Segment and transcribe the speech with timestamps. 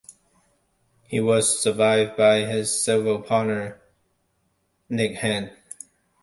[1.03, 3.79] He was survived by his civil partner
[4.89, 5.51] Nick Hand.